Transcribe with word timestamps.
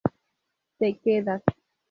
Te 0.79 0.95
quedas. 0.97 1.43